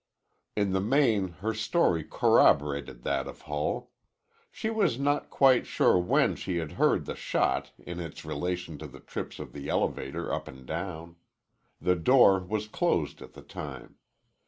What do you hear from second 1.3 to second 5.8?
her story corroborated that of Hull. She was not quite